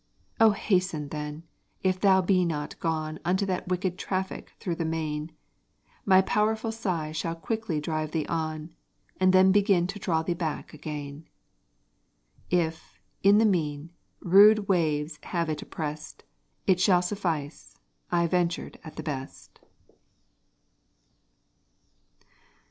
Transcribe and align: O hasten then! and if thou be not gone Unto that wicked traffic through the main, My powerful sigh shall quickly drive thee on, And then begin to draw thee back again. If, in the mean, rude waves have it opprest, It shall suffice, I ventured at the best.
O 0.39 0.49
hasten 0.49 1.09
then! 1.09 1.33
and 1.33 1.43
if 1.83 1.99
thou 1.99 2.23
be 2.23 2.43
not 2.43 2.79
gone 2.79 3.19
Unto 3.23 3.45
that 3.45 3.67
wicked 3.67 3.99
traffic 3.99 4.51
through 4.59 4.73
the 4.73 4.83
main, 4.83 5.31
My 6.07 6.23
powerful 6.23 6.71
sigh 6.71 7.11
shall 7.11 7.35
quickly 7.35 7.79
drive 7.79 8.09
thee 8.09 8.25
on, 8.25 8.71
And 9.19 9.31
then 9.31 9.51
begin 9.51 9.85
to 9.85 9.99
draw 9.99 10.23
thee 10.23 10.33
back 10.33 10.73
again. 10.73 11.27
If, 12.49 12.99
in 13.21 13.37
the 13.37 13.45
mean, 13.45 13.91
rude 14.21 14.67
waves 14.67 15.19
have 15.21 15.49
it 15.51 15.61
opprest, 15.61 16.23
It 16.65 16.79
shall 16.79 17.03
suffice, 17.03 17.77
I 18.11 18.25
ventured 18.25 18.79
at 18.83 18.95
the 18.95 19.03
best. 19.03 19.59